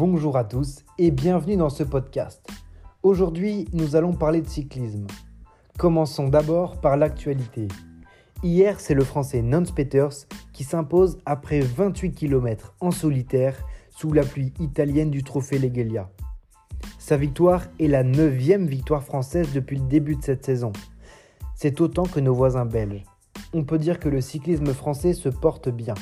[0.00, 2.48] Bonjour à tous et bienvenue dans ce podcast.
[3.02, 5.06] Aujourd'hui, nous allons parler de cyclisme.
[5.76, 7.68] Commençons d'abord par l'actualité.
[8.42, 14.22] Hier, c'est le français Nance Peters qui s'impose après 28 km en solitaire sous la
[14.22, 16.08] pluie italienne du trophée Legelia.
[16.98, 20.72] Sa victoire est la neuvième victoire française depuis le début de cette saison.
[21.54, 23.04] C'est autant que nos voisins belges.
[23.52, 25.94] On peut dire que le cyclisme français se porte bien.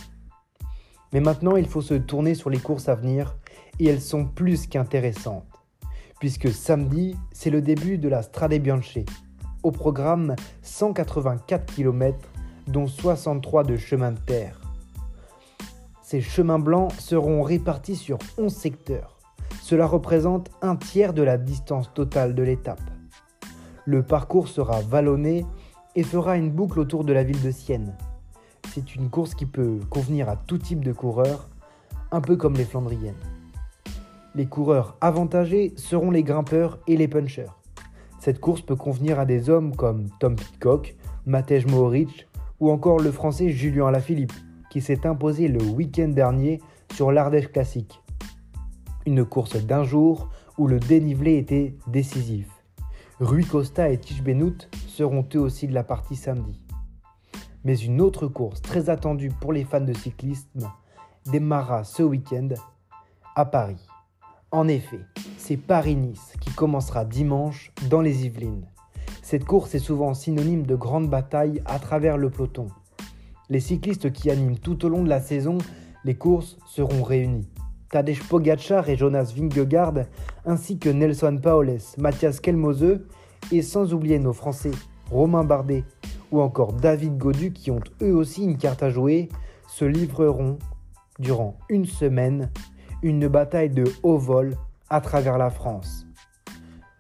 [1.13, 3.35] Mais maintenant, il faut se tourner sur les courses à venir
[3.79, 5.45] et elles sont plus qu'intéressantes.
[6.21, 8.99] Puisque samedi, c'est le début de la Strade Bianche.
[9.63, 12.19] Au programme, 184 km,
[12.67, 14.61] dont 63 de chemin de terre.
[16.03, 19.19] Ces chemins blancs seront répartis sur 11 secteurs.
[19.63, 22.81] Cela représente un tiers de la distance totale de l'étape.
[23.85, 25.45] Le parcours sera vallonné
[25.95, 27.97] et fera une boucle autour de la ville de Sienne.
[28.73, 31.49] C'est une course qui peut convenir à tout type de coureur,
[32.11, 33.38] un peu comme les Flandriennes.
[34.39, 37.51] Les coureurs avantagés seront les grimpeurs et les punchers.
[38.21, 40.95] Cette course peut convenir à des hommes comme Tom Pitcock,
[41.27, 42.29] Matej Mohoric
[42.61, 44.33] ou encore le français Julien Alaphilippe,
[44.71, 46.61] qui s'est imposé le week-end dernier
[46.95, 48.01] sur l'Ardèche Classique.
[49.07, 52.47] Une course d'un jour où le dénivelé était décisif.
[53.19, 56.63] Rui Costa et Tish Benoît seront eux aussi de la partie samedi.
[57.65, 60.71] Mais une autre course très attendue pour les fans de cyclisme
[61.27, 62.51] démarrera ce week-end
[63.35, 63.88] à Paris.
[64.51, 65.01] En effet,
[65.37, 68.65] c'est Paris-Nice qui commencera dimanche dans les Yvelines.
[69.21, 72.69] Cette course est souvent synonyme de grande bataille à travers le peloton.
[73.51, 75.59] Les cyclistes qui animent tout au long de la saison
[76.05, 77.47] les courses seront réunis.
[77.91, 80.07] Tadej Pogacar et Jonas Vingegaard,
[80.47, 83.01] ainsi que Nelson Paoles, Mathias Kelmose,
[83.53, 84.71] et sans oublier nos Français
[85.11, 85.85] Romain Bardet
[86.33, 89.29] ou encore David Godu qui ont eux aussi une carte à jouer,
[89.67, 90.59] se livreront
[91.19, 92.51] durant une semaine
[93.03, 94.57] une bataille de haut vol
[94.91, 96.07] à travers la France.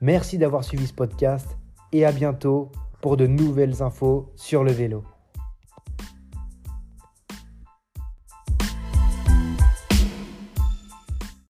[0.01, 1.57] Merci d'avoir suivi ce podcast
[1.93, 5.03] et à bientôt pour de nouvelles infos sur le vélo.